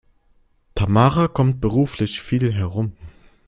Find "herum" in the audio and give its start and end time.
2.55-2.93